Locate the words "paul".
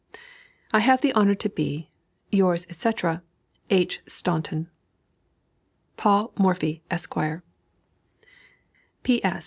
5.95-6.33